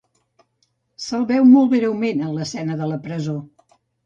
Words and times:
Se'l 1.07 1.27
veu 1.31 1.45
molt 1.49 1.69
breument 1.75 2.25
en 2.29 2.33
l'escena 2.39 2.79
de 2.81 2.89
la 2.95 2.99
presó. 3.05 3.39